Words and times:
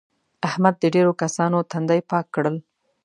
احمد 0.47 0.75
د 0.79 0.83
ډېرو 0.95 1.11
کسانو 1.21 1.57
تندي 1.71 2.01
پاک 2.09 2.25
کړل. 2.35 2.55